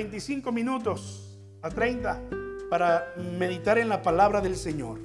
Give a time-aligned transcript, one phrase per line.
[0.00, 2.22] 25 minutos a 30
[2.70, 4.98] para meditar en la palabra del Señor.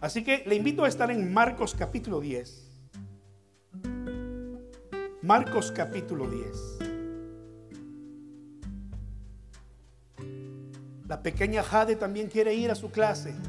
[0.00, 2.70] Así que le invito a estar en Marcos capítulo 10.
[5.22, 6.78] Marcos capítulo 10.
[11.08, 13.34] La pequeña Jade también quiere ir a su clase.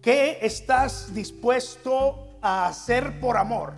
[0.00, 3.74] ¿Qué estás dispuesto a hacer por amor?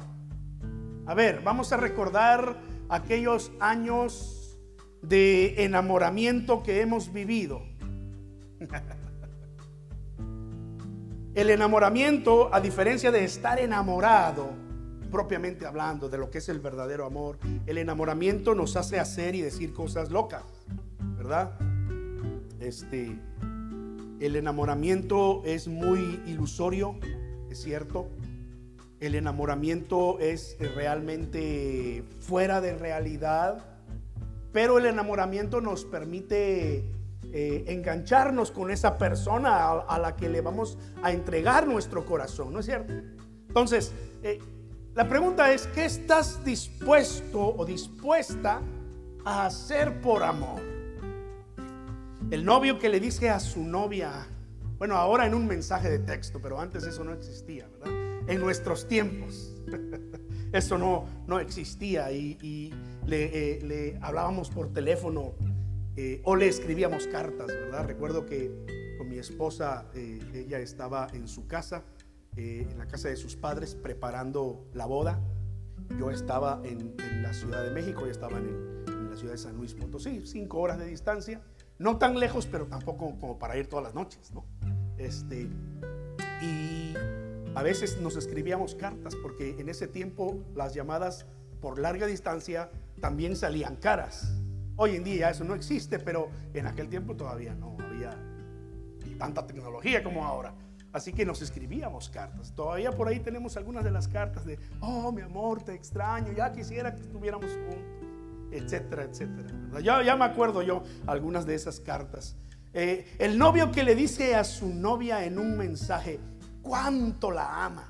[1.06, 2.56] A ver, vamos a recordar
[2.88, 4.56] aquellos años
[5.02, 7.62] de enamoramiento que hemos vivido.
[11.34, 14.50] El enamoramiento, a diferencia de estar enamorado,
[15.10, 19.40] propiamente hablando de lo que es el verdadero amor, el enamoramiento nos hace hacer y
[19.40, 20.42] decir cosas locas,
[21.16, 21.52] ¿verdad?
[22.58, 23.16] Este,
[24.18, 26.98] el enamoramiento es muy ilusorio,
[27.48, 28.08] es cierto.
[29.00, 33.64] El enamoramiento es realmente fuera de realidad,
[34.52, 36.84] pero el enamoramiento nos permite
[37.32, 42.60] eh, engancharnos con esa persona a, la que le vamos a entregar nuestro corazón, ¿no
[42.60, 42.92] es cierto?
[43.48, 43.92] Entonces,
[44.22, 44.38] eh,
[44.94, 48.60] la pregunta es, ¿qué estás dispuesto o dispuesta
[49.24, 50.60] a hacer por amor?
[52.30, 54.26] El novio que le dice a su novia,
[54.76, 57.99] bueno, ahora en un mensaje de texto, pero antes eso no existía, ¿verdad?
[58.30, 59.54] En nuestros tiempos,
[60.52, 62.72] eso no, no existía y,
[63.08, 65.34] eh, le, hablábamos por teléfono
[65.96, 67.86] eh, o le escribíamos cartas, ¿verdad?
[67.86, 68.50] Recuerdo que
[68.98, 71.84] con mi esposa, eh, ella estaba en su casa
[72.36, 75.20] eh, en la casa de sus padres preparando la boda.
[75.98, 79.74] Yo estaba en, la Ciudad de México, y estaba en, la ciudad de San Luis
[79.74, 81.42] Potosí, cinco horas de distancia,
[81.78, 84.46] no tan lejos, pero tampoco como para ir todas las noches, ¿no?
[84.96, 85.48] Este,
[86.40, 86.94] y
[87.54, 91.26] a veces nos escribíamos cartas porque en ese tiempo las llamadas
[91.60, 92.70] por larga distancia
[93.00, 94.32] también salían caras.
[94.76, 98.16] Hoy en día eso no existe, pero en aquel tiempo todavía no había
[99.18, 100.54] tanta tecnología como ahora.
[100.92, 102.52] Así que nos escribíamos cartas.
[102.54, 106.52] Todavía por ahí tenemos algunas de las cartas de, oh, mi amor, te extraño, ya
[106.52, 108.08] quisiera que estuviéramos juntos,
[108.52, 109.80] etcétera, etcétera.
[109.82, 112.36] Ya, me acuerdo yo algunas de esas cartas.
[112.72, 116.20] Eh, el novio que le dice a su novia en un mensaje
[116.62, 117.86] cuánto la ama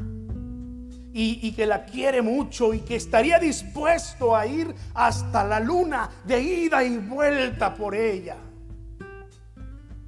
[1.12, 6.40] y, que la quiere mucho y que estaría dispuesto a ir hasta la luna de
[6.40, 8.36] ida y vuelta por ella.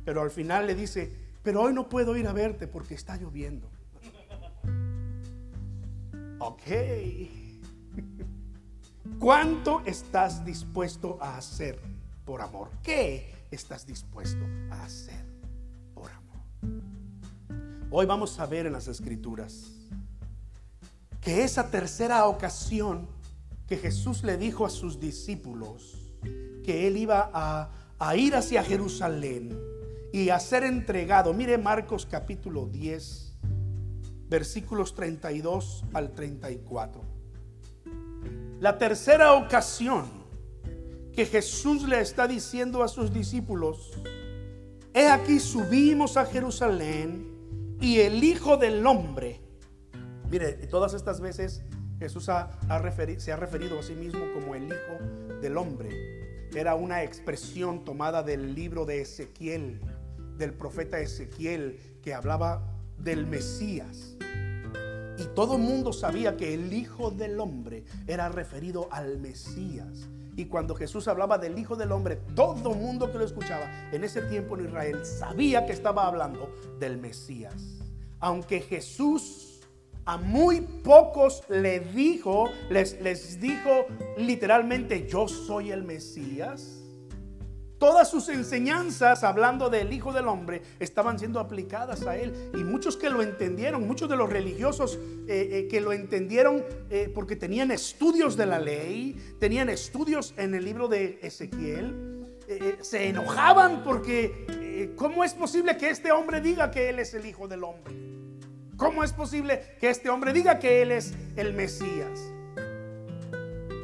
[0.05, 1.13] Pero al final le dice,
[1.43, 3.69] pero hoy no puedo ir a verte porque está lloviendo.
[6.39, 6.63] Ok.
[9.19, 11.79] ¿Cuánto estás dispuesto a hacer
[12.25, 12.71] por amor?
[12.83, 15.32] ¿Qué estás dispuesto a hacer?
[17.95, 19.71] Hoy vamos a ver en las escrituras
[21.21, 23.07] que esa tercera ocasión
[23.67, 26.11] que Jesús le dijo a sus discípulos
[26.65, 29.61] que él iba a, ir hacia Jerusalén
[30.11, 31.35] y a ser entregado.
[31.35, 33.35] Mire Marcos capítulo 10,
[34.27, 37.03] versículos 32 al 34.
[38.59, 40.07] La tercera ocasión
[41.13, 43.91] que Jesús le está diciendo a sus discípulos,
[44.95, 47.33] he aquí subimos a Jerusalén
[47.83, 49.41] y el Hijo del Hombre,
[50.31, 51.63] mire, todas estas veces
[51.99, 56.49] Jesús se ha referido a sí mismo como el Hijo del Hombre.
[56.55, 59.81] Era una expresión tomada del libro de Ezequiel
[60.39, 62.63] del profeta Ezequiel que hablaba
[62.99, 64.17] del Mesías.
[65.19, 70.09] Y todo el mundo sabía que el Hijo del Hombre era referido al Mesías.
[70.37, 74.05] Y cuando Jesús hablaba del Hijo del Hombre, todo el mundo que lo escuchaba en
[74.05, 76.49] ese tiempo en Israel sabía que estaba hablando
[76.79, 77.55] del Mesías.
[78.19, 79.61] Aunque Jesús
[80.05, 86.82] a muy pocos le dijo, les, les dijo literalmente, yo soy el Mesías
[87.83, 92.53] Todas sus enseñanzas hablando del Hijo del Hombre estaban siendo aplicadas a él.
[92.55, 97.11] Y muchos que lo entendieron, muchos de los religiosos eh, eh, que lo entendieron eh,
[97.13, 102.25] porque tenían estudios de la ley, tenían estudios en el libro de Ezequiel,
[102.83, 107.49] se enojaban porque ¿cómo es posible que este hombre diga que él es el Hijo
[107.49, 107.97] del Hombre?
[108.77, 112.31] ¿Cómo es posible que este hombre diga que él es el Mesías?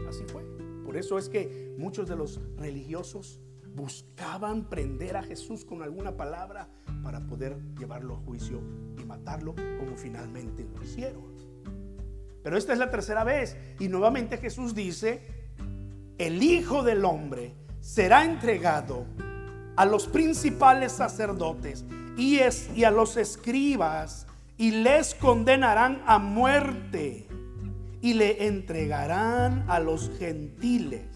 [0.09, 0.45] Así fue.
[0.85, 3.41] Por eso es que muchos de los religiosos
[3.79, 6.69] buscaban prender a Jesús con alguna palabra
[7.05, 8.61] para poder llevarlo a juicio
[9.01, 11.23] y matarlo como finalmente lo hicieron.
[12.43, 15.23] Pero esta es la tercera vez y nuevamente Jesús dice,
[16.19, 19.07] el Hijo del Hombre será entregado
[19.77, 21.85] a los principales sacerdotes
[22.17, 22.41] y,
[22.83, 24.27] a los escribas
[24.57, 27.29] y les condenarán a muerte
[28.01, 31.07] y le entregarán a los gentiles.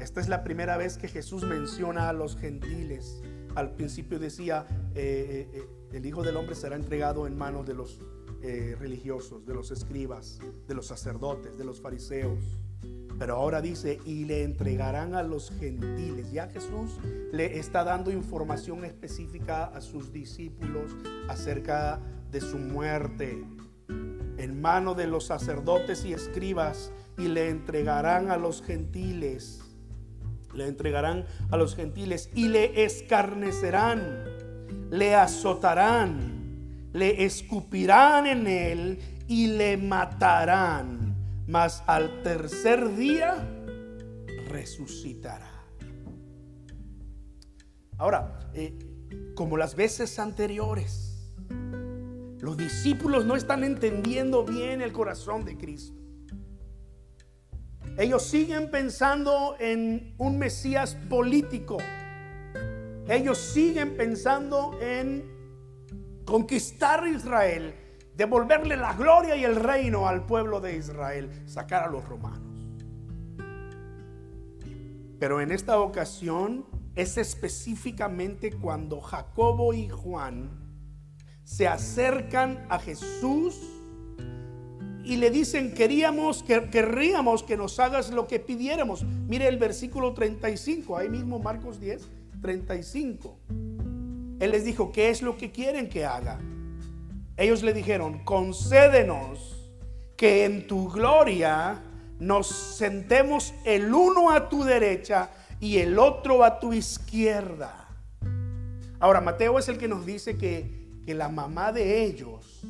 [0.00, 3.22] Esta es la primera vez que Jesús menciona a los gentiles.
[3.54, 7.74] Al principio decía, eh, eh, eh, el Hijo del Hombre será entregado en manos de
[7.74, 8.00] los
[8.78, 12.56] religiosos, de los escribas, de los sacerdotes, de los fariseos.
[13.18, 16.32] Pero ahora dice, y le entregarán a los gentiles.
[16.32, 16.98] Ya Jesús
[17.32, 20.96] le está dando información específica a sus discípulos
[21.28, 22.00] acerca
[22.30, 23.44] de su muerte
[24.38, 29.69] en mano de los sacerdotes y escribas y le entregarán a los gentiles.
[30.54, 34.24] Le entregarán a los gentiles y le escarnecerán,
[34.90, 38.98] le azotarán, le escupirán en él
[39.28, 41.14] y le matarán.
[41.46, 43.46] Mas al tercer día
[44.48, 45.50] resucitará.
[47.98, 48.78] Ahora, eh,
[49.34, 51.10] como las veces anteriores,
[52.40, 55.99] los discípulos no están entendiendo bien el corazón de Cristo.
[58.00, 61.76] Ellos siguen pensando en un Mesías político.
[63.06, 67.74] Ellos siguen pensando en conquistar Israel,
[68.16, 72.40] devolverle la gloria y el reino al pueblo de Israel, sacar a los romanos.
[75.18, 76.64] Pero en esta ocasión
[76.94, 80.48] es específicamente cuando Jacobo y Juan
[81.44, 83.79] se acercan a Jesús
[85.04, 89.04] y le dicen, queríamos, que, querríamos que nos hagas lo que pidiéramos.
[89.04, 92.08] Mire el versículo 35, ahí mismo Marcos 10,
[92.40, 93.38] 35.
[94.40, 96.38] Él les dijo, ¿qué es lo que quieren que haga?
[97.36, 99.70] Ellos le dijeron, concédenos
[100.16, 101.82] que en tu gloria
[102.18, 107.88] nos sentemos el uno a tu derecha y el otro a tu izquierda.
[108.98, 112.60] Ahora, Mateo es el que nos dice que que la mamá de ellos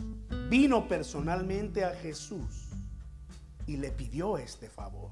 [0.51, 2.71] vino personalmente a Jesús
[3.69, 5.11] y le pidió este favor.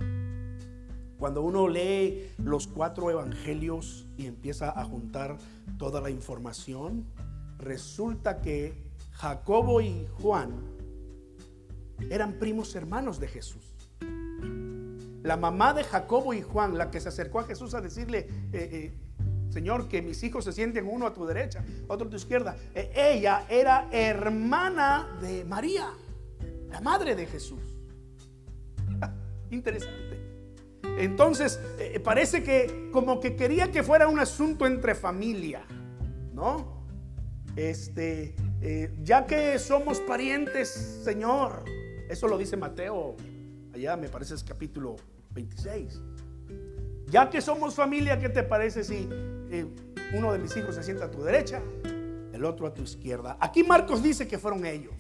[1.17, 5.39] Cuando uno lee los cuatro evangelios y empieza a juntar
[5.79, 7.07] toda la información,
[7.57, 8.75] resulta que
[9.13, 10.51] Jacobo y Juan
[12.11, 13.63] eran primos hermanos de Jesús.
[15.23, 18.53] La mamá de Jacobo y Juan, la que se acercó a Jesús a decirle, eh,
[18.53, 18.95] eh,
[19.59, 22.57] Señor, que mis hijos se sienten uno a tu derecha, otro a tu izquierda.
[22.73, 25.89] E, ella era hermana de María,
[26.71, 27.59] la madre de Jesús.
[29.51, 30.17] Interesante.
[30.97, 35.65] Entonces, eh, eh, parece que como que quería que fuera un asunto entre familia,
[36.33, 36.85] ¿no?
[37.57, 40.69] Este, eh, ya que somos parientes,
[41.03, 41.65] Señor,
[42.09, 43.17] eso lo dice Mateo,
[43.75, 44.95] allá me parece es capítulo
[45.33, 46.01] 26.
[47.09, 49.09] Ya que somos familia, ¿qué te parece si
[50.15, 51.63] uno de mis hijos se sienta a tu derecha,
[52.33, 53.37] el otro a tu izquierda.
[53.41, 54.95] Aquí Marcos dice que fueron ellos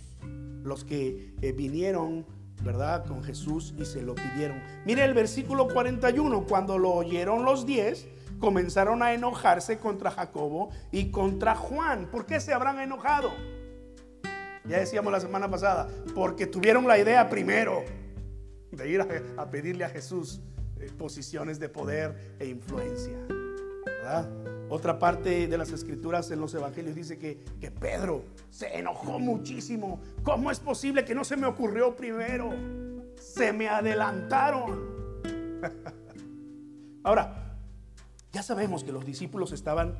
[0.62, 2.27] los que eh, vinieron,
[2.62, 4.61] ¿verdad?, con Jesús y se lo pidieron.
[4.85, 8.06] Mire el versículo 41, cuando lo oyeron los diez,
[8.39, 12.09] comenzaron a enojarse contra Jacobo y contra Juan.
[12.11, 13.31] ¿Por qué se habrán enojado?
[14.65, 17.83] Ya decíamos la semana pasada, porque tuvieron la idea primero
[18.71, 19.09] de ir a,
[19.41, 20.41] a pedirle a Jesús
[20.79, 23.17] eh, posiciones de poder e influencia.
[24.71, 30.00] Otra parte de las escrituras en los evangelios dice que, que Pedro se enojó muchísimo.
[30.23, 32.50] ¿Cómo es posible que no se me ocurrió primero?
[33.17, 34.99] Se me adelantaron.
[37.02, 37.57] Ahora,
[38.33, 39.97] ya sabemos que los discípulos estaban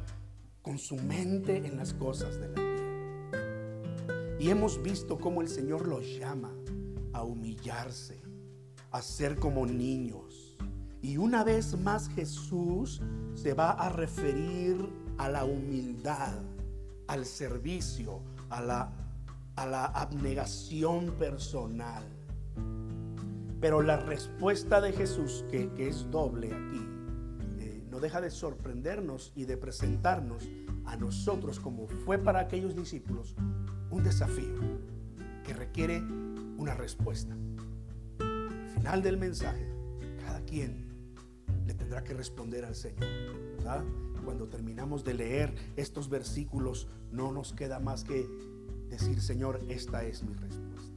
[0.61, 4.37] con su mente en las cosas de la vida.
[4.39, 6.53] Y hemos visto cómo el Señor los llama
[7.13, 8.21] a humillarse,
[8.91, 10.48] a ser como niños
[11.01, 13.01] y una vez más Jesús
[13.35, 16.35] se va a referir a la humildad,
[17.07, 18.93] al servicio, a la,
[19.57, 22.05] a la abnegación personal.
[23.61, 26.87] Pero la respuesta de Jesús, que, es doble aquí,
[27.59, 30.49] eh, no deja de sorprendernos y de presentarnos
[30.85, 33.35] a nosotros, como fue para aquellos discípulos,
[33.91, 34.61] un desafío
[35.45, 36.01] que requiere
[36.57, 37.37] una respuesta.
[38.21, 39.67] Al final del mensaje,
[40.25, 40.88] cada quien
[41.79, 43.07] tendrá que responder al Señor.
[44.25, 48.29] Cuando terminamos de leer estos versículos, no nos queda más que
[48.91, 50.93] decir, Señor, esta es mi respuesta.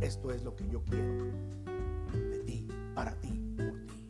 [0.00, 1.24] Esto es lo que yo quiero
[2.12, 4.00] de ti, para ti, por ti.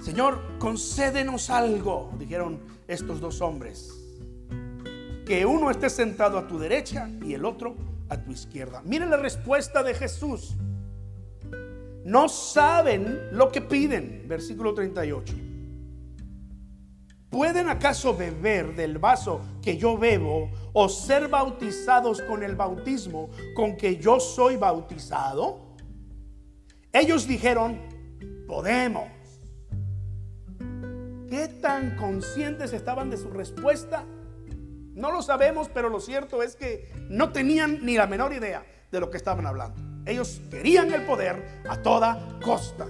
[0.00, 3.96] Señor, concédenos algo, dijeron estos dos hombres.
[5.24, 7.76] Que uno esté sentado a tu derecha y el otro
[8.08, 8.82] a tu izquierda.
[8.84, 10.56] Mire la respuesta de Jesús
[12.04, 14.24] no saben lo que piden.
[14.26, 15.50] Versículo 38.
[17.30, 23.76] ¿pueden acaso beber del vaso que yo bebo o ser bautizados con el bautismo con
[23.76, 25.76] que yo soy bautizado?
[26.92, 27.80] Ellos dijeron,
[28.46, 29.04] podemos.
[31.28, 34.04] ¿Qué tan conscientes estaban de su respuesta?
[34.94, 38.98] No lo sabemos, pero lo cierto es que no tenían ni la menor idea de
[38.98, 39.89] lo que estaban hablando.
[40.06, 42.86] Ellos querían el poder a toda costa.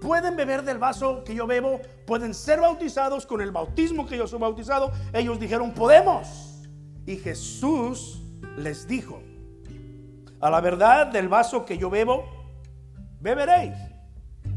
[0.00, 4.26] Pueden beber del vaso que yo bebo, pueden ser bautizados con el bautismo que yo
[4.26, 4.92] soy bautizado.
[5.12, 6.62] Ellos dijeron, podemos.
[7.06, 8.22] Y Jesús
[8.56, 9.22] les dijo,
[10.40, 12.24] a la verdad del vaso que yo bebo,
[13.20, 13.74] beberéis.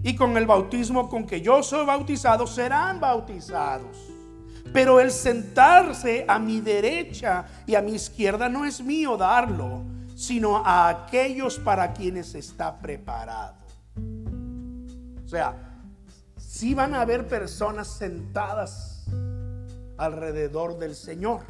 [0.03, 3.97] Y con el bautismo con que yo soy bautizado, serán bautizados.
[4.73, 9.83] Pero el sentarse a mi derecha y a mi izquierda no es mío darlo,
[10.17, 13.55] sino a aquellos para quienes está preparado.
[15.23, 15.77] O sea,
[16.35, 19.05] si van a haber personas sentadas
[19.95, 21.41] alrededor del Señor.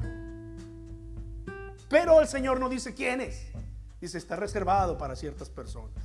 [1.90, 3.42] Pero el Señor no dice quiénes.
[4.02, 6.04] Dice, está reservado para ciertas personas.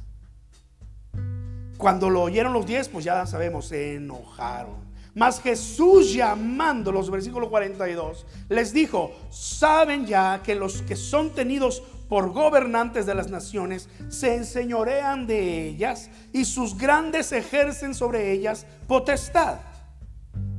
[1.77, 4.93] Cuando lo oyeron los diez, pues ya sabemos, se enojaron.
[5.17, 12.31] Mas Jesús llamándolos, versículo 42, les dijo, saben ya que los que son tenidos por
[12.31, 19.61] gobernantes de las naciones se enseñorean de ellas y sus grandes ejercen sobre ellas potestad.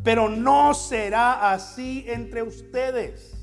[0.04, 3.36] Pero no será así entre ustedes,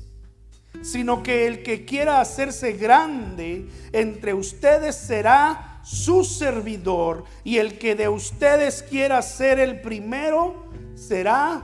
[0.81, 7.95] sino que el que quiera hacerse grande entre ustedes será su servidor y el que
[7.95, 10.65] de ustedes quiera ser el primero
[10.95, 11.61] será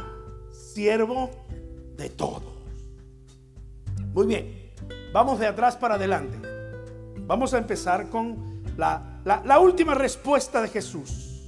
[0.73, 1.29] siervo
[1.97, 2.55] de todos.
[4.13, 4.56] Muy bien,
[5.13, 6.37] vamos de atrás para adelante.
[7.27, 11.41] Vamos a empezar con la, última respuesta de Jesús.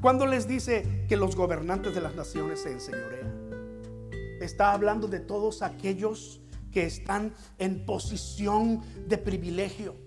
[0.00, 4.10] Cuando les dice que los gobernantes de las naciones se enseñorean,
[4.40, 10.04] está hablando de todos aquellos que están en posición de privilegio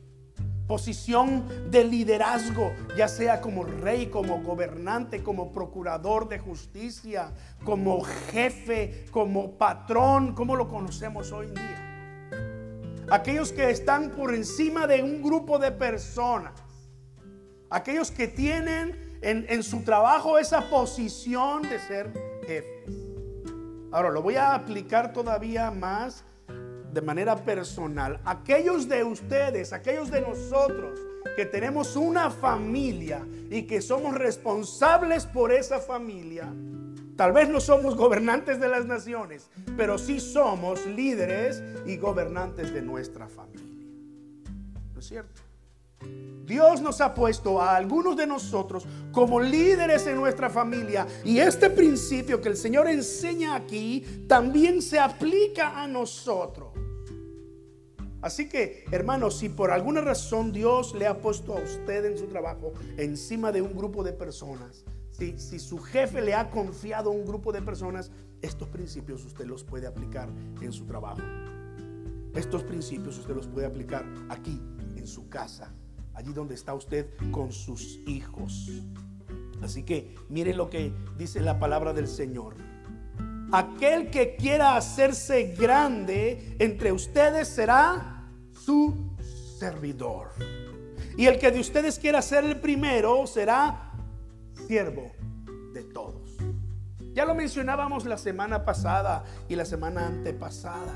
[0.68, 7.32] posición de liderazgo, ya sea como rey, como gobernante, como procurador de justicia,
[7.64, 11.87] como jefe, como patrón, como lo conocemos hoy en día.
[13.10, 16.54] Aquellos que están por encima de un grupo de personas,
[17.70, 22.12] aquellos que tienen en, en su trabajo esa posición de ser
[22.46, 22.94] jefes.
[23.92, 26.24] Ahora lo voy a aplicar todavía más
[26.92, 31.00] de manera personal, aquellos de ustedes, aquellos de nosotros
[31.36, 36.52] que tenemos una familia y que somos responsables por esa familia,
[37.18, 42.82] tal vez no somos gobernantes de las naciones, pero sí somos líderes y gobernantes de
[42.82, 43.66] nuestra familia.
[44.94, 45.42] ¿No es cierto?
[46.46, 51.70] Dios nos ha puesto a algunos de nosotros como líderes en nuestra familia y este
[51.70, 56.70] principio que el Señor enseña aquí también se aplica a nosotros.
[58.22, 62.28] Así que, hermanos, si por alguna razón Dios le ha puesto a usted en su
[62.28, 64.86] trabajo encima de un grupo de personas,
[65.18, 69.64] si, su jefe le ha confiado a un grupo de personas, estos principios usted los
[69.64, 70.30] puede aplicar
[70.62, 71.22] en su trabajo.
[72.36, 74.62] Estos principios usted los puede aplicar aquí,
[74.96, 75.74] en su casa,
[76.14, 78.70] allí donde está usted con sus hijos.
[79.62, 82.56] Así que mire lo que dice la palabra del Señor.
[83.52, 89.16] Aquel que quiera hacerse grande entre ustedes será su
[89.58, 90.30] servidor.
[91.18, 93.87] Y el que de ustedes quiera ser el primero será
[94.68, 95.14] siervo
[95.74, 96.38] de todos.
[97.14, 100.94] Ya lo mencionábamos la semana pasada y la semana antepasada.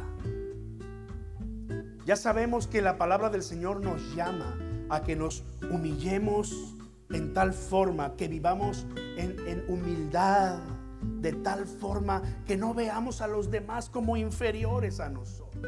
[2.05, 4.57] Ya sabemos que la palabra del Señor nos llama
[4.89, 6.75] a que nos humillemos
[7.11, 8.85] en tal forma que vivamos
[9.17, 10.59] en, en humildad,
[11.01, 15.65] de tal forma que no veamos a los demás como inferiores a nosotros.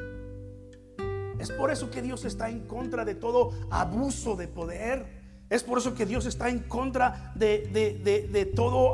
[1.39, 5.22] Es por eso que Dios está en contra de todo abuso de poder.
[5.53, 8.93] Es por eso que Dios está en contra de, todo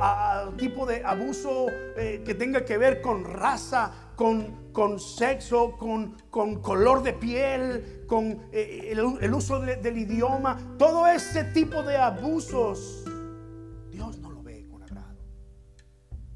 [0.58, 6.62] tipo de abuso eh, que tenga que ver con raza, con, con sexo, con, con,
[6.62, 10.76] color de piel, con eh, el, uso del idioma.
[10.78, 13.06] Todo ese tipo de abusos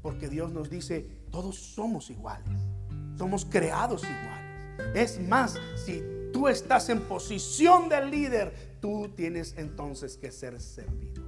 [0.00, 2.60] Porque Dios nos dice, todos somos iguales.
[3.16, 4.94] Somos creados iguales.
[4.94, 11.24] Es más, si tú estás en posición de líder, tú tienes entonces que ser servido.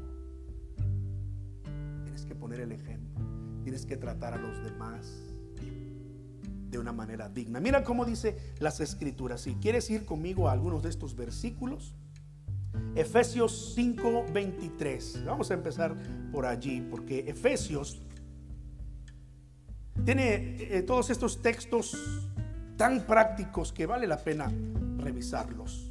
[2.04, 3.24] Tienes que poner el ejemplo.
[3.62, 5.10] Tienes que tratar a los demás
[6.68, 7.58] de una manera digna.
[7.58, 9.40] Mira cómo dice las escrituras.
[9.40, 11.94] Si quieres ir conmigo a algunos de estos versículos.
[12.94, 15.24] Efesios 5:23.
[15.24, 15.96] Vamos a empezar
[16.30, 18.02] por allí, porque Efesios
[20.04, 21.96] tiene eh, todos estos textos
[22.76, 24.52] tan prácticos que vale la pena
[24.98, 25.85] revisarlos.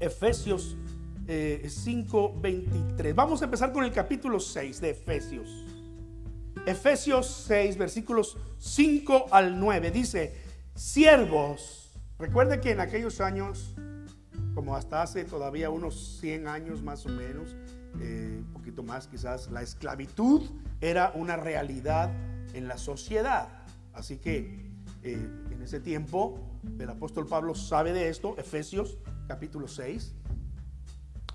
[0.00, 0.76] Efesios
[1.26, 3.10] 5:23.
[3.10, 5.64] Eh, Vamos a empezar con el capítulo 6 de Efesios.
[6.66, 9.90] Efesios 6, versículos 5 al 9.
[9.90, 10.34] Dice,
[10.74, 13.74] siervos, recuerde que en aquellos años,
[14.54, 17.56] como hasta hace todavía unos 100 años más o menos,
[18.00, 20.42] eh, un poquito más quizás, la esclavitud
[20.80, 22.10] era una realidad
[22.52, 23.48] en la sociedad.
[23.92, 24.66] Así que
[25.02, 26.40] eh, en ese tiempo
[26.78, 30.14] el apóstol Pablo sabe de esto, Efesios capítulo 6,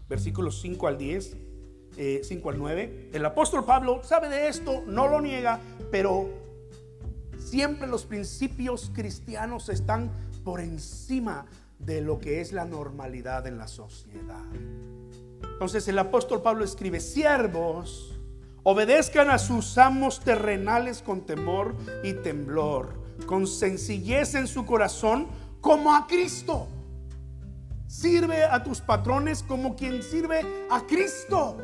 [0.10, 1.38] versículos 5 al 10,
[1.96, 3.10] 5 eh, al 9.
[3.14, 5.60] El apóstol Pablo sabe de esto, no lo niega,
[5.92, 6.30] pero
[7.38, 10.12] siempre los principios cristianos están
[10.44, 11.46] por encima
[11.80, 14.46] de lo que es la normalidad en la sociedad.
[15.44, 18.20] Entonces el apóstol Pablo escribe, siervos,
[18.64, 25.28] obedezcan a sus amos terrenales con temor y temblor, con sencillez en su corazón,
[25.60, 26.68] como a Cristo.
[27.92, 31.58] Sirve a tus patrones como quien sirve a Cristo.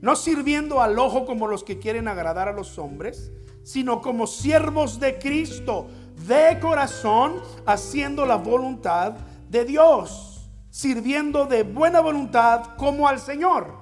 [0.00, 3.32] No sirviendo al ojo como los que quieren agradar a los hombres,
[3.62, 5.88] sino como siervos de Cristo,
[6.26, 9.12] de corazón, haciendo la voluntad
[9.48, 10.38] de Dios
[10.70, 13.74] sirviendo de buena voluntad como al Señor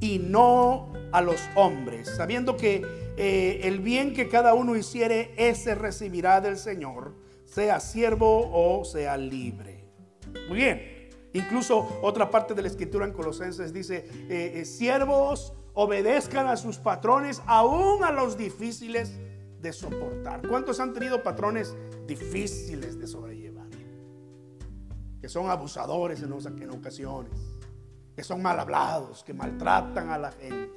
[0.00, 2.84] y no a los hombres, sabiendo que
[3.16, 7.14] eh, el bien que cada uno hiciere, ese recibirá del Señor,
[7.52, 9.84] sea siervo o sea libre.
[10.48, 11.10] Muy bien.
[11.34, 16.78] Incluso otra parte de la escritura en Colosenses dice, eh, eh, siervos obedezcan a sus
[16.78, 19.12] patrones, aún a los difíciles
[19.60, 20.46] de soportar.
[20.46, 21.74] ¿Cuántos han tenido patrones
[22.06, 23.52] difíciles de sobrellevar?
[25.22, 27.32] que son abusadores en, ocasiones,
[28.16, 30.72] que son mal hablados, que maltratan a la gente.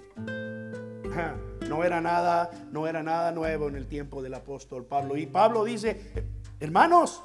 [1.68, 5.18] No era nada, no era nada nuevo en el tiempo del apóstol Pablo.
[5.18, 7.24] Y Pablo dice, hermanos,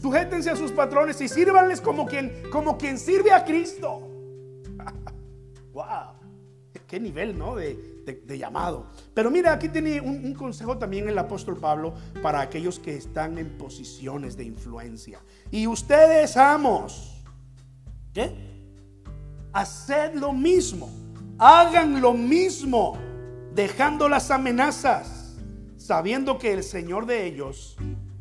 [0.00, 4.00] sujétense a sus patrones y sírvanles como quien, como quien sirve a Cristo.
[5.72, 6.16] wow,
[6.86, 7.56] qué nivel, ¿no?
[7.56, 7.94] De,
[8.38, 8.86] llamado.
[9.14, 13.58] Pero mira, aquí tiene un, consejo también el apóstol Pablo para aquellos que están en
[13.58, 15.20] posiciones de influencia.
[15.50, 17.24] Y ustedes, amos,
[18.14, 18.32] ¿qué?
[19.52, 20.88] Haced lo mismo,
[21.38, 22.96] hagan lo mismo,
[23.54, 25.36] dejando las amenazas,
[25.76, 27.76] sabiendo que el Señor de ellos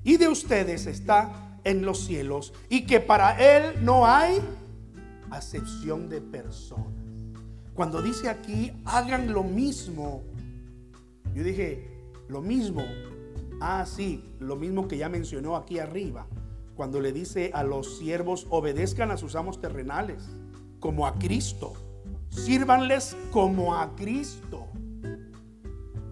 [0.06, 4.40] y de ustedes está en los cielos y que para Él no hay
[5.32, 6.94] acepción de personas.
[7.74, 10.24] Cuando dice aquí, hagan lo mismo,
[11.34, 11.92] yo dije,
[12.30, 12.84] lo mismo.
[13.60, 16.28] Ah, sí, lo mismo que ya mencionó aquí arriba.
[16.76, 20.24] Cuando le dice a los siervos, obedezcan a sus amos terrenales,
[20.80, 21.74] como a Cristo.
[22.30, 24.68] Sírvanles como a Cristo.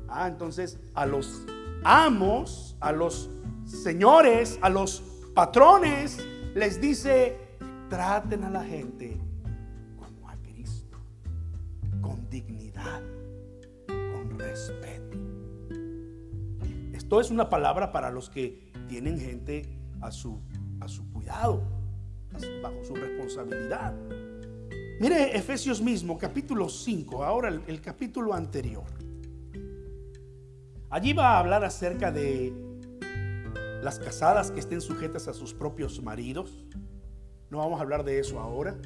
[0.10, 1.43] Ah, entonces a los
[1.84, 3.29] amos, a los
[3.65, 6.17] señores, a los patrones,
[6.56, 7.38] les dice,
[7.89, 9.19] traten a la gente
[12.34, 13.04] dignidad,
[13.88, 15.17] con respeto.
[16.93, 19.69] Esto es una palabra para los que tienen gente
[20.02, 20.41] a su,
[20.80, 21.62] a su cuidado,
[22.63, 23.93] bajo su responsabilidad.
[24.99, 28.86] Mire Efesios mismo, capítulo 5, ahora el capítulo anterior.
[30.89, 32.52] Allí va a hablar acerca de
[33.84, 36.65] las casadas que estén sujetas a sus propios maridos.
[37.50, 38.78] No vamos a hablar de eso ahora.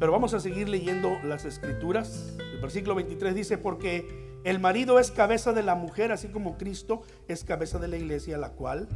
[0.00, 2.36] Pero vamos a seguir leyendo las escrituras.
[2.38, 7.02] El versículo 23 dice, porque el marido es cabeza de la mujer, así como Cristo
[7.26, 8.88] es cabeza de la iglesia, la cual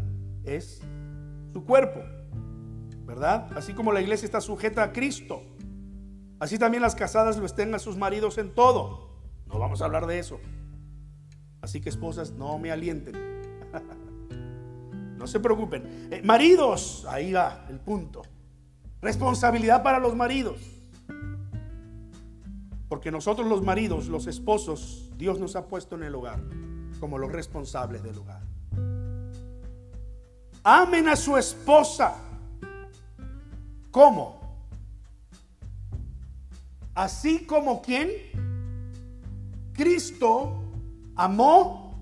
[0.45, 0.81] es
[1.53, 2.01] su cuerpo.
[3.05, 3.51] ¿Verdad?
[3.55, 5.43] Así como la iglesia está sujeta a Cristo.
[6.41, 9.11] Así también las casadas lo estén a sus maridos en todo.
[9.47, 10.41] No vamos a hablar de eso.
[11.61, 13.32] Así que esposas, no me alienten.
[15.23, 16.09] No se preocupen.
[16.11, 18.23] Eh, maridos, ahí va el punto.
[19.01, 20.61] Responsabilidad para los maridos.
[22.89, 26.41] Porque nosotros los maridos, los esposos, Dios nos ha puesto en el hogar
[26.99, 28.43] como los responsables del hogar.
[30.65, 32.17] Amen a su esposa.
[33.93, 34.41] ¿Cómo?
[36.97, 38.11] Así como quien
[39.73, 40.65] Cristo
[41.15, 41.95] amó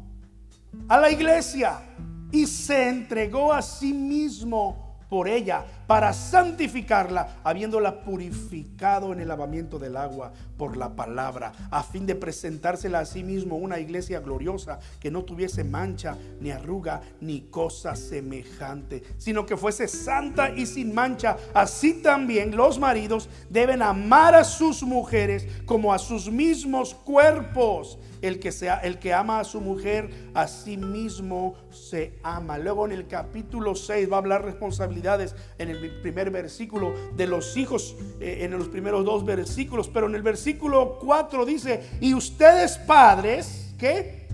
[0.88, 1.89] a la iglesia
[2.32, 9.76] y se entregó a sí mismo por ella para santificarla, habiéndola purificado en el lavamiento
[9.76, 14.78] del agua por la palabra, a fin de presentársela a sí mismo una iglesia gloriosa
[15.00, 20.94] que no tuviese mancha, ni arruga, ni cosa semejante, sino que fuese santa y sin
[20.94, 21.36] mancha.
[21.54, 27.98] Así también los maridos deben amar a sus mujeres como a sus mismos cuerpos.
[28.22, 32.58] El que, sea, el que ama a su mujer, a sí mismo se ama.
[32.58, 37.56] Luego en el capítulo 6 va a hablar responsabilidades en el primer versículo de los
[37.56, 39.88] hijos, eh, en los primeros dos versículos.
[39.88, 44.28] Pero en el versículo 4 dice, y ustedes padres, que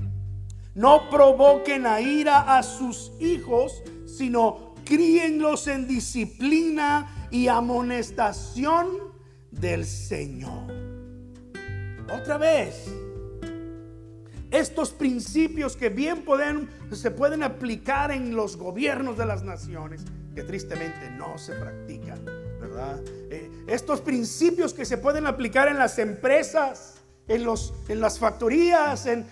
[0.75, 8.89] no provoquen a ira a sus hijos, sino críenlos en disciplina y amonestación
[9.51, 10.73] del Señor.
[12.13, 12.89] Otra vez
[14.51, 20.05] estos principios que bien pueden, se pueden aplicar en los gobiernos de las naciones,
[20.37, 22.23] que tristemente no se practican,
[22.61, 23.01] ¿verdad?
[23.31, 26.97] Eh, estos principios que se pueden aplicar en las empresas,
[27.27, 29.25] en, los, en las factorías, en,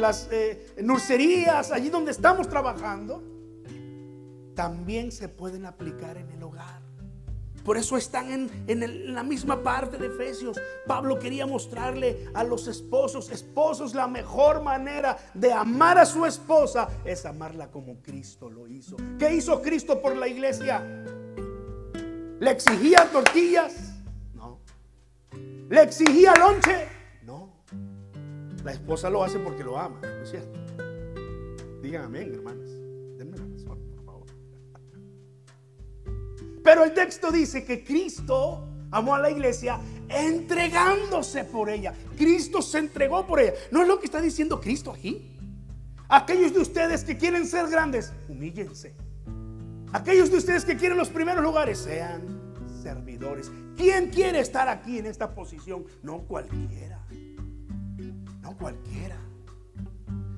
[0.00, 3.22] las eh, nurserías, allí donde estamos trabajando,
[4.54, 6.80] también se pueden aplicar en el hogar.
[7.68, 10.58] Por eso están en, la misma parte de Efesios.
[10.86, 16.88] Pablo quería mostrarle a los esposos, esposos, la mejor manera de amar a su esposa
[17.04, 18.96] es amarla como Cristo lo hizo.
[19.18, 20.82] ¿Qué hizo Cristo por la iglesia?
[22.40, 23.98] ¿Le exigía tortillas?
[24.32, 24.60] No.
[25.68, 26.88] ¿Le exigía lonche?
[27.22, 27.52] No.
[28.64, 30.58] La esposa lo hace porque lo ama, ¿no es cierto?
[31.82, 32.67] Digan amén, hermanas.
[36.68, 41.94] Pero el texto dice que Cristo amó a la iglesia entregándose por ella.
[42.14, 43.54] Cristo se entregó por ella.
[43.70, 45.34] ¿No es lo que está diciendo Cristo aquí?
[46.10, 48.94] Aquellos de ustedes que quieren ser grandes, humíllense.
[49.94, 52.52] Aquellos de ustedes que quieren los primeros lugares, sean
[52.82, 53.50] servidores.
[53.74, 55.86] ¿Quién quiere estar aquí en esta posición?
[56.02, 57.02] No cualquiera.
[58.42, 59.16] No cualquiera.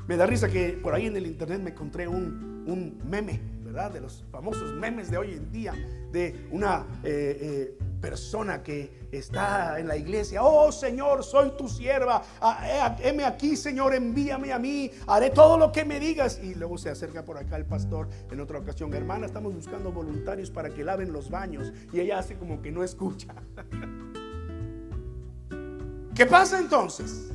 [0.06, 4.00] Me da risa que por ahí en el internet me encontré un, un meme de
[4.00, 5.72] los famosos memes de hoy en día,
[6.11, 12.20] de una eh, eh, persona que está en la iglesia, oh Señor, soy tu sierva,
[12.40, 16.40] ah, eh, heme aquí Señor, envíame a mí, haré todo lo que me digas.
[16.42, 20.50] Y luego se acerca por acá el pastor en otra ocasión, hermana, estamos buscando voluntarios
[20.50, 21.72] para que laven los baños.
[21.92, 23.33] Y ella hace como que no escucha.
[26.14, 27.30] ¿Qué pasa entonces?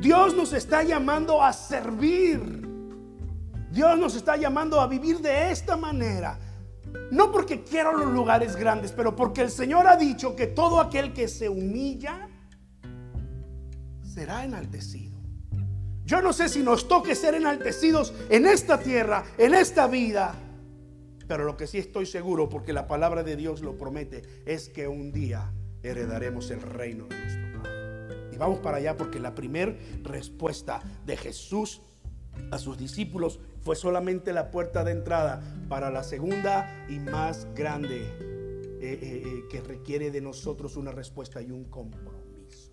[0.00, 2.71] Dios nos está llamando a servir.
[3.72, 6.38] Dios nos está llamando a vivir de esta manera.
[7.10, 11.14] No porque quiero los lugares grandes, pero porque el Señor ha dicho que todo aquel
[11.14, 12.28] que se humilla
[14.02, 15.18] será enaltecido.
[16.04, 20.34] Yo no sé si nos toque ser enaltecidos en esta tierra, en esta vida,
[21.26, 24.86] pero lo que sí estoy seguro, porque la palabra de Dios lo promete, es que
[24.86, 25.50] un día
[25.82, 28.28] heredaremos el reino de nuestro Padre.
[28.34, 31.80] Y vamos para allá porque la primera respuesta de Jesús
[32.50, 38.02] a sus discípulos fue solamente la puerta de entrada para la segunda y más grande
[38.80, 42.72] eh, eh, eh, que requiere de nosotros una respuesta y un compromiso.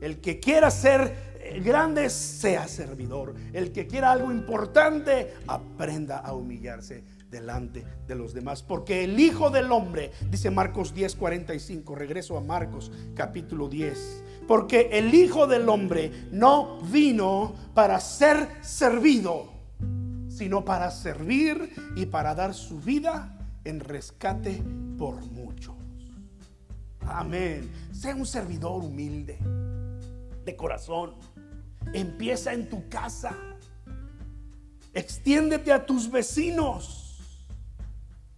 [0.00, 1.30] El que quiera ser
[1.62, 3.34] grande, sea servidor.
[3.52, 8.62] El que quiera algo importante, aprenda a humillarse delante de los demás.
[8.62, 14.90] Porque el Hijo del Hombre, dice Marcos 10, 45, regreso a Marcos capítulo 10, porque
[14.92, 19.59] el Hijo del Hombre no vino para ser servido,
[20.40, 24.62] sino para servir y para dar su vida en rescate
[24.96, 25.74] por muchos.
[27.02, 27.70] Amén.
[27.92, 29.38] Sea un servidor humilde,
[30.42, 31.16] de corazón.
[31.92, 33.36] Empieza en tu casa.
[34.94, 37.36] Extiéndete a tus vecinos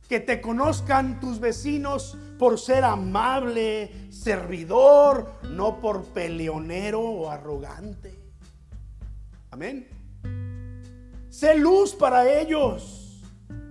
[0.09, 8.19] que te conozcan tus vecinos por ser amable, servidor, no por peleonero o arrogante.
[9.53, 10.02] Amén.
[11.33, 13.23] Sé luz para ellos,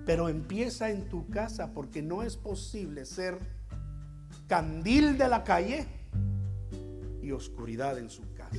[0.03, 3.37] pero empieza en tu casa porque no es posible ser
[4.47, 5.85] candil de la calle
[7.21, 8.57] y oscuridad en su casa.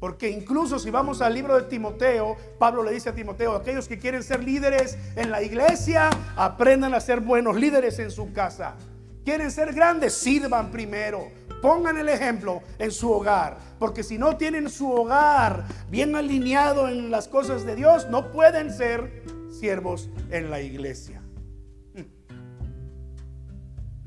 [0.00, 3.98] Porque incluso si vamos al libro de Timoteo, Pablo le dice a Timoteo, aquellos que
[3.98, 8.76] quieren ser líderes en la iglesia, aprendan a ser buenos líderes en su casa.
[9.26, 11.30] Quieren ser grandes, sirvan primero.
[11.60, 13.58] Pongan el ejemplo en su hogar.
[13.78, 18.72] Porque si no tienen su hogar bien alineado en las cosas de Dios, no pueden
[18.72, 21.22] ser siervos en la iglesia.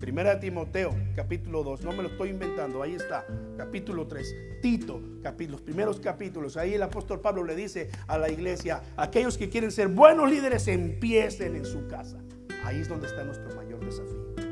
[0.02, 3.24] Primera Timoteo, capítulo 2, no me lo estoy inventando, ahí está,
[3.56, 4.36] capítulo 3.
[4.60, 5.00] Tito,
[5.48, 9.72] los primeros capítulos, ahí el apóstol Pablo le dice a la iglesia, aquellos que quieren
[9.72, 12.18] ser buenos líderes, empiecen en su casa.
[12.66, 14.51] Ahí es donde está nuestro mayor desafío.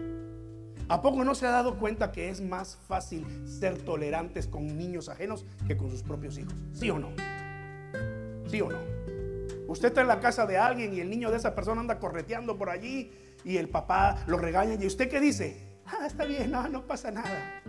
[0.90, 5.08] ¿A poco no se ha dado cuenta que es más fácil ser tolerantes con niños
[5.08, 6.56] ajenos que con sus propios hijos?
[6.74, 7.12] ¿Sí o no?
[8.48, 8.80] ¿Sí o no?
[9.68, 12.58] Usted está en la casa de alguien y el niño de esa persona anda correteando
[12.58, 13.12] por allí
[13.46, 15.78] y el papá lo regaña y usted qué dice?
[15.86, 17.62] Ah, está bien, no, no pasa nada.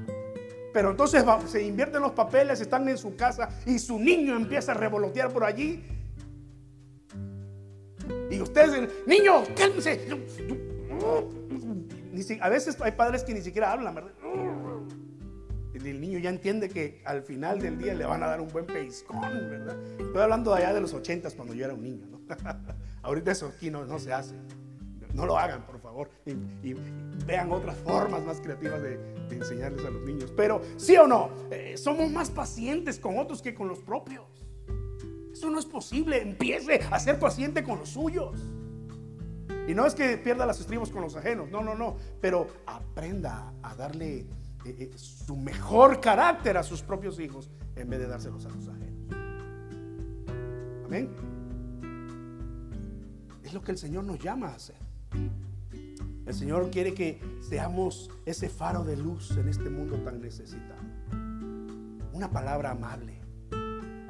[0.72, 4.76] Pero entonces se invierten los papeles, están en su casa y su niño empieza a
[4.76, 5.84] revolotear por allí.
[8.30, 10.08] Y ustedes, niño, cálmese.
[12.40, 14.12] A veces hay padres que ni siquiera hablan, ¿verdad?
[15.74, 18.66] El niño ya entiende que al final del día le van a dar un buen
[18.66, 19.76] pellizcón, ¿verdad?
[19.98, 22.20] Estoy hablando de allá de los ochentas cuando yo era un niño, ¿no?
[23.02, 24.34] Ahorita eso aquí no, se hace.
[25.14, 26.10] No lo hagan, por favor.
[26.26, 26.74] Y,
[27.26, 28.98] vean otras formas más creativas de,
[29.30, 30.32] enseñarles a los niños.
[30.36, 31.30] Pero, ¿sí o no?
[31.50, 34.26] Eh, somos más pacientes con otros que con los propios.
[35.32, 36.20] Eso no es posible.
[36.20, 38.40] Empiece a ser paciente con los suyos.
[39.68, 43.52] Y no es que pierda las estribos con los ajenos, no, no, no, pero aprenda
[43.62, 44.26] a darle eh,
[44.64, 49.14] eh, su mejor carácter a sus propios hijos en vez de dárselos a los ajenos.
[50.84, 51.10] Amén.
[53.42, 54.76] Es lo que el Señor nos llama a hacer.
[56.26, 60.82] El Señor quiere que seamos ese faro de luz en este mundo tan necesitado.
[62.12, 63.20] Una palabra amable,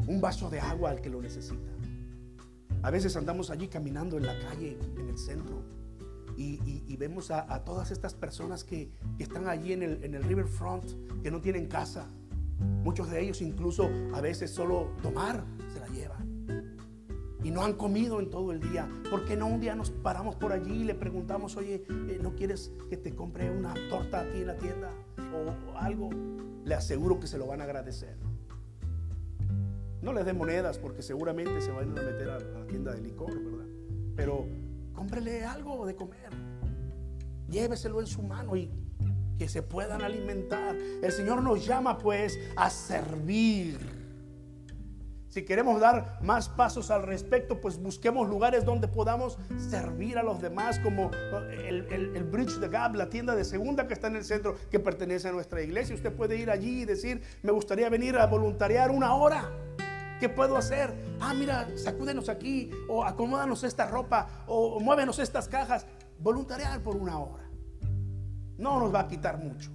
[0.07, 1.71] un vaso de agua al que lo necesita.
[2.83, 5.63] A veces andamos allí caminando en la calle, en el centro,
[6.37, 10.85] y, vemos a, todas estas personas que, están allí en el, en el riverfront,
[11.23, 12.09] que no tienen casa.
[12.83, 16.77] Muchos de ellos incluso a veces solo tomar se la llevan.
[17.43, 18.89] Y no han comido en todo el día.
[19.11, 22.35] ¿Por qué no un día nos paramos por allí y le preguntamos, oye, eh, ¿no
[22.35, 24.91] quieres que te compre una torta aquí en la tienda
[25.35, 26.11] o algo?
[26.65, 28.17] Le aseguro que se lo van a agradecer.
[30.03, 33.33] No les dé monedas porque seguramente se van a meter a la tienda de licor,
[33.43, 33.67] ¿verdad?
[34.17, 34.47] Pero
[34.95, 36.31] cómprele algo de comer.
[37.49, 38.71] Lléveselo en su mano y
[39.39, 40.77] que se puedan alimentar.
[41.03, 43.79] El Señor nos llama pues a servir.
[45.31, 49.39] Si queremos dar más pasos al respecto, pues busquemos lugares donde podamos
[49.71, 51.13] servir a los demás, como
[51.53, 54.81] el, el, Bridge de Gap, la tienda de segunda que está en el centro, que
[54.81, 55.95] pertenece a nuestra iglesia.
[55.95, 59.49] Usted puede ir allí y decir, me gustaría venir a voluntariar una hora.
[60.21, 60.93] ¿Qué puedo hacer?
[61.19, 65.87] Ah, mira, sacúdenos aquí, o acomódanos esta ropa, o, muévenos estas cajas.
[66.19, 67.51] Voluntariar por una hora.
[68.59, 69.71] No nos va a quitar mucho.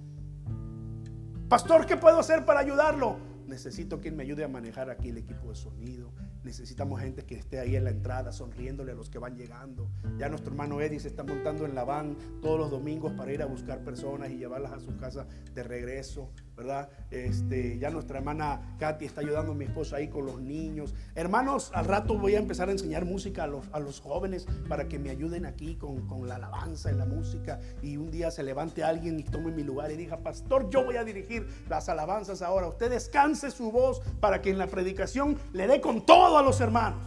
[1.48, 3.18] Pastor, ¿qué puedo hacer para ayudarlo?
[3.48, 6.12] Necesito quien me ayude a manejar aquí el equipo de sonido.
[6.44, 9.90] Necesitamos gente que esté ahí en la entrada sonriéndole a los que van llegando.
[10.16, 13.42] Ya nuestro hermano Eddie se está montando en la van todos los domingos para ir
[13.42, 16.30] a buscar personas y llevarlas a su casa de regreso.
[16.56, 16.88] ¿Verdad?
[17.10, 20.94] Este, ya nuestra hermana Katy está ayudando a mi esposa ahí con los niños.
[21.14, 24.88] Hermanos, al rato voy a empezar a enseñar música a los, a los jóvenes para
[24.88, 27.60] que me ayuden aquí con, con, la alabanza en la música.
[27.82, 30.96] Y un día se levante alguien y tome mi lugar y diga, pastor, yo voy
[30.96, 32.68] a dirigir las alabanzas ahora.
[32.68, 36.60] Usted descanse su voz para que en la predicación le dé con todo a los
[36.60, 37.02] hermanos.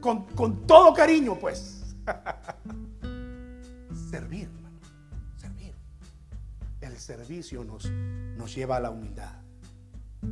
[0.00, 1.94] Con, con todo cariño, pues.
[4.10, 4.61] Servir
[6.92, 9.40] el servicio nos, nos lleva a la humildad.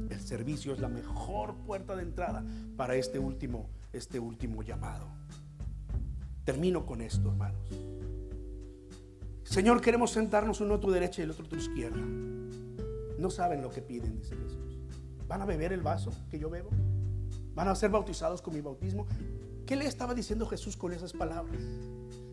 [0.09, 2.45] El servicio es la mejor puerta de entrada
[2.77, 5.07] para este último, este último llamado.
[6.45, 7.69] Termino con esto, hermanos.
[9.43, 12.01] Señor, queremos sentarnos uno a tu derecha y el otro a tu izquierda.
[13.19, 14.79] No saben lo que piden, dice Jesús.
[15.27, 16.71] ¿Van a beber el vaso que yo bebo?
[17.55, 19.07] ¿Van a ser bautizados con mi bautismo?
[19.67, 21.63] ¿Qué le estaba diciendo Jesús con esas palabras?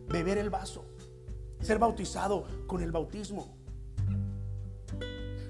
[0.08, 0.84] Beber el vaso,
[1.60, 3.57] ser bautizado con el bautismo.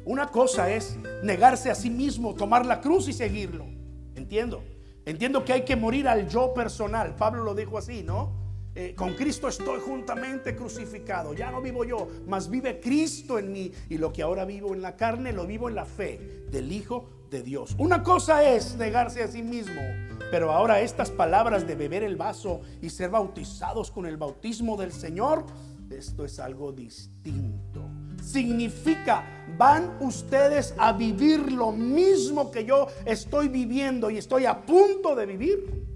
[0.08, 3.66] Una cosa es negarse a sí mismo, tomar la cruz y seguirlo.
[4.14, 4.64] Entiendo.
[5.04, 7.14] Entiendo que hay que morir al yo personal.
[7.14, 8.32] Pablo lo dijo así, ¿no?
[8.74, 11.34] Eh, con Cristo estoy juntamente crucificado.
[11.34, 13.70] Ya no vivo yo, mas vive Cristo en mí.
[13.90, 17.26] Y lo que ahora vivo en la carne, lo vivo en la fe del Hijo
[17.30, 17.76] de Dios.
[17.76, 19.82] Una cosa es negarse a sí mismo.
[20.30, 24.92] Pero ahora estas palabras de beber el vaso y ser bautizados con el bautismo del
[24.92, 25.44] Señor,
[25.90, 27.87] esto es algo distinto
[28.32, 29.24] significa,
[29.56, 35.26] van ustedes a vivir lo mismo que yo estoy viviendo y estoy a punto de
[35.26, 35.86] vivir.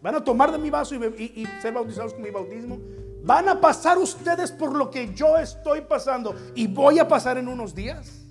[0.00, 2.78] Van a tomar de mi vaso y, ser bautizados con mi bautismo.
[3.24, 7.48] Van a pasar ustedes por lo que yo estoy pasando y voy a pasar en
[7.48, 8.24] unos días.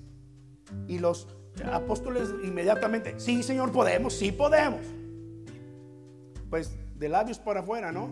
[0.87, 1.27] Y los
[1.71, 4.81] apóstoles inmediatamente, sí Señor, podemos, sí podemos.
[6.49, 8.09] Pues de labios para afuera, ¿no?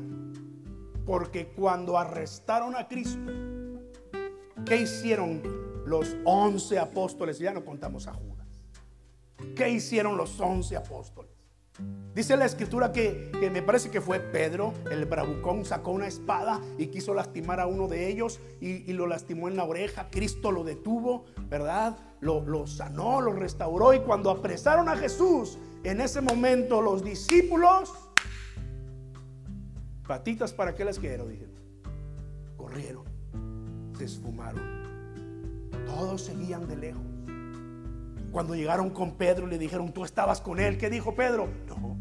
[1.05, 3.31] Porque cuando arrestaron a Cristo,
[4.65, 5.41] ¿Qué hicieron
[5.85, 7.37] los once apóstoles?
[7.37, 8.47] Ya no contamos a Judas.
[9.55, 11.31] ¿Qué hicieron los once apóstoles?
[12.15, 16.87] Dice la escritura que, me parece que fue Pedro, el bravucón, sacó una espada y
[16.87, 20.07] quiso lastimar a uno de ellos y, lo lastimó en la oreja.
[20.09, 21.97] Cristo lo detuvo, ¿verdad?
[22.21, 27.93] Lo, lo sanó, lo restauró y cuando apresaron a Jesús, en ese momento los discípulos,
[30.07, 31.53] patitas para qué les quiero, dijeron,
[32.55, 33.14] corrieron,
[33.97, 34.61] se esfumaron,
[35.85, 37.01] todos seguían de lejos.
[38.31, 40.77] Cuando llegaron con Pedro le dijeron, tú estabas con él.
[40.77, 41.47] ¿Qué dijo Pedro?
[41.67, 41.97] No.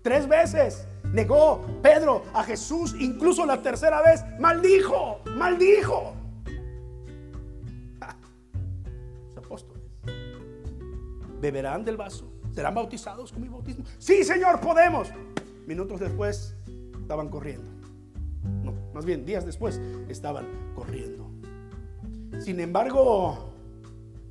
[0.00, 6.14] Tres veces negó Pedro a Jesús, incluso la tercera vez, maldijo, maldijo.
[9.28, 9.82] Los apóstoles
[11.40, 13.84] beberán del vaso, serán bautizados con mi bautismo.
[13.98, 15.08] Sí, Señor, podemos.
[15.66, 16.56] Minutos después
[17.00, 17.73] estaban corriendo.
[18.92, 21.28] Más bien días después estaban corriendo.
[22.38, 23.52] Sin embargo,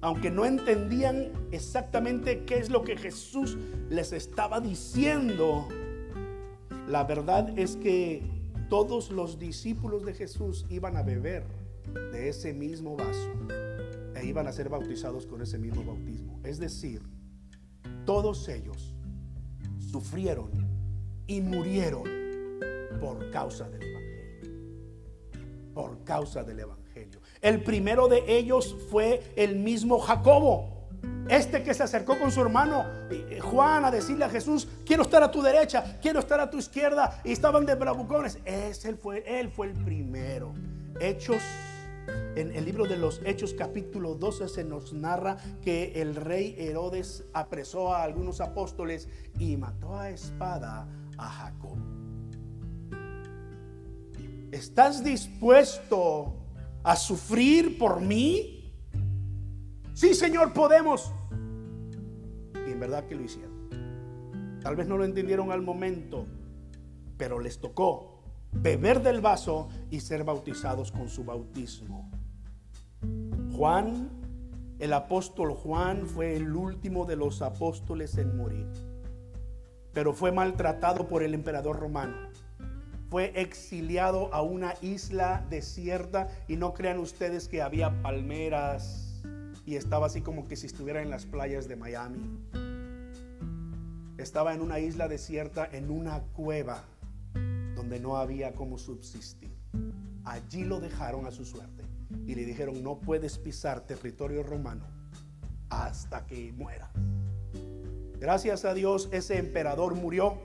[0.01, 3.57] aunque no entendían exactamente qué es lo que Jesús
[3.89, 5.67] les estaba diciendo,
[6.87, 8.23] la verdad es que
[8.69, 11.43] todos los discípulos de Jesús iban a beber
[12.11, 13.31] de ese mismo vaso
[14.15, 16.39] e iban a ser bautizados con ese mismo bautismo.
[16.43, 17.01] Es decir,
[18.05, 18.93] todos ellos
[19.91, 20.51] sufrieron
[21.27, 22.03] y murieron
[22.99, 23.92] por causa Evangelio.
[25.73, 27.19] Por causa del Evangelio.
[27.41, 30.73] El primero de ellos fue el mismo Jacobo.
[31.29, 35.23] Este que se acercó con su hermano eh, Juan a decirle a Jesús, quiero estar
[35.23, 37.21] a tu derecha, quiero estar a tu izquierda.
[37.23, 38.39] Y estaban de bravucones.
[38.45, 40.53] Ese fue, él fue el primero.
[40.99, 41.41] Hechos,
[42.35, 47.23] en el libro de los Hechos capítulo 12 se nos narra que el rey Herodes
[47.33, 49.07] apresó a algunos apóstoles
[49.39, 51.77] y mató a espada a Jacob.
[54.53, 56.35] ¿Estás dispuesto
[56.83, 58.71] a sufrir por mí?
[59.95, 61.11] Sí, Señor, podemos.
[62.67, 64.59] Y en verdad que lo hicieron.
[64.61, 66.27] Tal vez no lo entendieron al momento,
[67.17, 72.11] pero les tocó beber del vaso y ser bautizados con su bautismo.
[73.57, 74.11] Juan,
[74.77, 78.67] el apóstol Juan, fue el último de los apóstoles en morir,
[79.93, 82.32] pero fue maltratado por el emperador romano
[83.13, 89.21] fue exiliado a una isla desierta y no crean ustedes que había palmeras
[89.67, 92.39] y estaba así como que si estuviera en las playas de Miami.
[94.17, 96.85] Estaba en una isla desierta, en una cueva
[97.75, 99.55] donde no había como subsistir.
[100.23, 101.83] Allí lo dejaron a su suerte
[102.25, 104.87] y le dijeron, no puedes pisar territorio romano
[105.69, 106.89] hasta que mueras.
[108.19, 110.39] Gracias a Dios ese emperador murió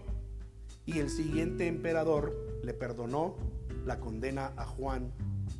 [0.84, 3.36] y el siguiente emperador le perdonó
[3.84, 5.12] la condena a Juan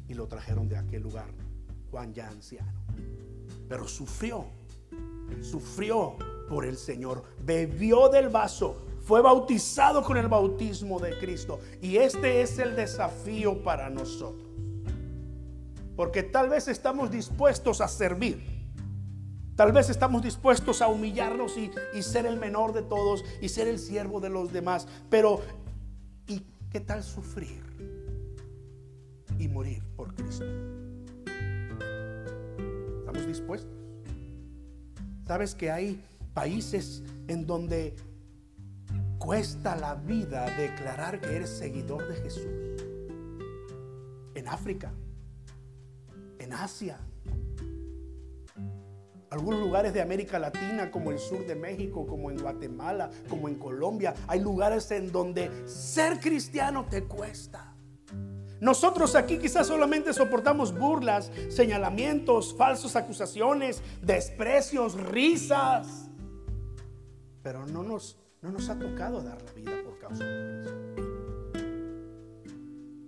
[0.08, 1.28] y lo trajeron de aquel lugar,
[1.90, 2.80] Juan ya anciano.
[3.68, 4.46] Pero sufrió,
[5.40, 6.16] sufrió
[6.48, 8.76] por el Señor, bebió del vaso,
[9.08, 11.60] fue bautizado con el bautismo de Cristo.
[11.80, 14.46] Y este es el desafío para nosotros.
[15.96, 18.44] Porque tal vez estamos dispuestos a servir.
[19.56, 23.66] Tal vez estamos dispuestos a humillarnos y, y, ser el menor de todos y ser
[23.66, 24.86] el siervo de los demás.
[25.10, 25.40] Pero
[26.70, 27.62] ¿Qué tal sufrir
[29.38, 30.44] y morir por Cristo?
[32.98, 33.72] ¿Estamos dispuestos?
[35.26, 36.04] ¿Sabes que hay
[36.34, 37.96] países en donde
[39.18, 42.82] cuesta la vida declarar que eres seguidor de Jesús?
[44.34, 44.92] En África,
[46.38, 46.98] en Asia,
[49.30, 53.56] algunos lugares de América Latina, como el sur de México, como en Guatemala, como en
[53.56, 57.74] Colombia, hay lugares en donde ser cristiano te cuesta.
[58.60, 66.10] Nosotros aquí quizás solamente soportamos burlas, señalamientos, falsas acusaciones, desprecios, risas.
[67.42, 70.78] Pero no nos, no nos ha tocado dar la vida por causa de Cristo.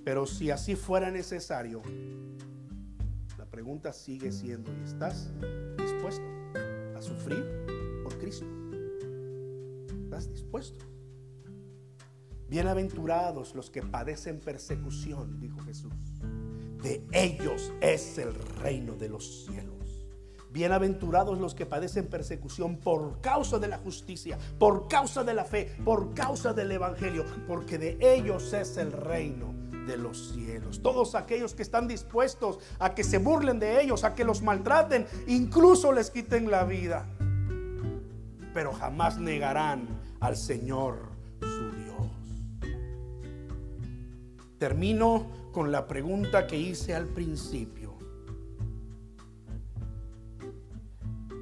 [0.05, 1.83] Pero si así fuera necesario,
[3.37, 5.31] la pregunta sigue siendo, ¿y estás
[6.01, 6.25] dispuesto
[6.97, 7.45] a sufrir
[8.03, 8.47] por Cristo?
[10.05, 10.87] ¿Estás dispuesto?
[12.49, 15.93] Bienaventurados los que padecen persecución, dijo Jesús.
[16.83, 20.07] De ellos es el reino de los cielos.
[20.51, 25.77] Bienaventurados los que padecen persecución por causa de la justicia, por causa de la fe,
[25.85, 30.83] por causa del Evangelio, porque de ellos es el reino de los cielos.
[30.83, 35.07] Todos aquellos que están dispuestos a que se burlen de ellos, a que los maltraten,
[35.27, 37.07] incluso les quiten la vida.
[38.53, 39.89] Pero jamás negarán
[40.21, 41.11] al Señor
[41.41, 42.09] su Dios.
[44.59, 47.95] Termino con la pregunta que hice al principio.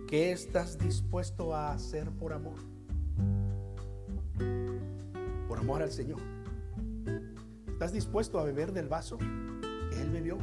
[0.07, 2.57] ¿Qué estás dispuesto a hacer por amor?
[5.49, 6.21] por amor al Señor.
[7.79, 10.37] ¿Estás dispuesto a beber del vaso que Él bebió?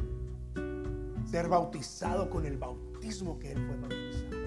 [1.25, 4.37] Ser bautizado con el bautismo que Él fue bautizado.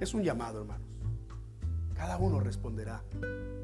[0.00, 0.88] Es un llamado, hermanos.
[1.92, 3.04] Cada uno responderá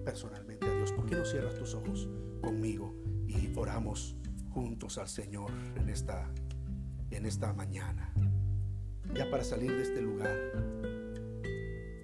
[0.04, 0.92] personalmente a Dios.
[0.92, 2.06] ¿Por qué no cierras tus ojos
[2.42, 2.94] conmigo
[3.26, 4.14] y oramos
[4.50, 6.30] juntos al Señor en esta,
[7.12, 8.12] en esta mañana?
[9.14, 10.36] Ya para salir de este lugar.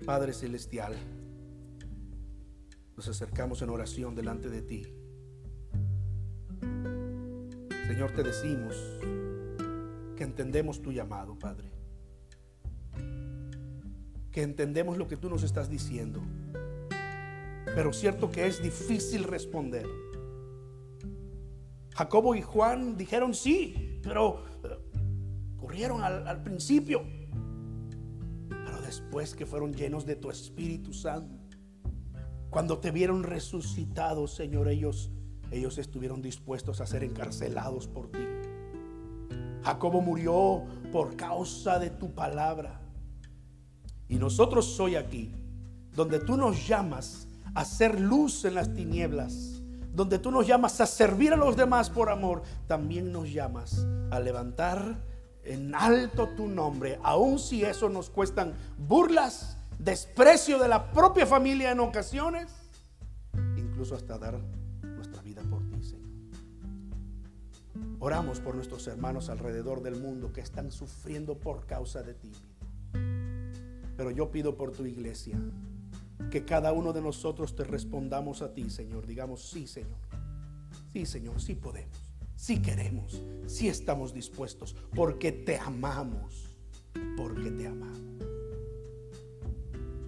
[0.06, 0.94] Padre Celestial,
[2.96, 4.86] nos acercamos en oración delante de ti.
[7.86, 8.76] Señor, te decimos
[10.16, 11.70] que entendemos tu llamado, Padre.
[14.30, 16.22] Que entendemos lo que tú nos estás diciendo.
[17.74, 19.86] Pero cierto que es difícil responder.
[21.94, 24.78] Jacobo y Juan dijeron sí, pero eh,
[25.58, 27.02] corrieron al, al principio.
[28.48, 31.41] Pero después que fueron llenos de tu Espíritu Santo,
[32.52, 35.10] cuando te vieron resucitado, Señor, ellos,
[35.50, 38.18] ellos estuvieron dispuestos a ser encarcelados por ti.
[39.64, 42.82] Jacobo murió por causa de tu palabra.
[44.06, 45.34] Y nosotros hoy aquí,
[45.94, 49.62] donde tú nos llamas a hacer luz en las tinieblas,
[49.94, 54.20] donde tú nos llamas a servir a los demás por amor, también nos llamas a
[54.20, 55.02] levantar
[55.42, 61.72] en alto tu nombre, aun si eso nos cuestan burlas, desprecio de la propia familia
[61.72, 62.52] en ocasiones,
[63.56, 64.38] incluso hasta dar
[64.82, 66.10] nuestra vida por ti, Señor.
[67.98, 72.32] Oramos por nuestros hermanos alrededor del mundo que están sufriendo por causa de ti.
[73.96, 75.38] Pero yo pido por tu iglesia
[76.30, 79.06] que cada uno de nosotros te respondamos a ti, Señor.
[79.06, 79.98] Digamos, sí, Señor.
[80.92, 81.98] Sí, Señor, sí podemos.
[82.36, 83.20] Sí queremos.
[83.46, 84.74] Sí estamos dispuestos.
[84.94, 86.56] Porque te amamos.
[87.16, 88.11] Porque te amamos.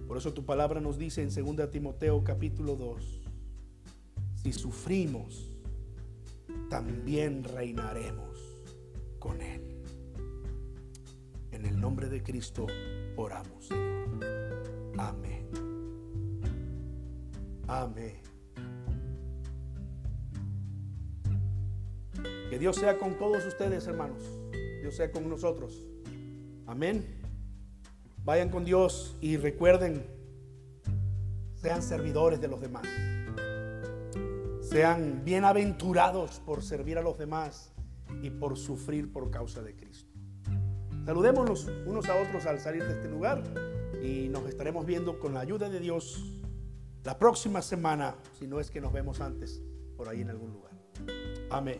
[0.07, 3.21] Por eso tu palabra nos dice en 2 Timoteo capítulo 2,
[4.35, 5.49] si sufrimos,
[6.69, 8.37] también reinaremos
[9.19, 9.61] con Él.
[11.51, 12.67] En el nombre de Cristo
[13.15, 14.93] oramos, Señor.
[14.97, 15.47] Amén.
[17.67, 18.21] Amén.
[22.49, 24.23] Que Dios sea con todos ustedes, hermanos.
[24.81, 25.83] Dios sea con nosotros.
[26.67, 27.24] Amén.
[28.25, 30.03] Vayan con Dios y recuerden,
[31.53, 32.87] sean servidores de los demás.
[34.61, 37.71] Sean bienaventurados por servir a los demás
[38.23, 40.11] y por sufrir por causa de Cristo.
[41.05, 43.43] Saludémonos unos a otros al salir de este lugar
[44.01, 46.41] y nos estaremos viendo con la ayuda de Dios
[47.03, 49.61] la próxima semana, si no es que nos vemos antes
[49.95, 50.71] por ahí en algún lugar.
[51.51, 51.79] Amén.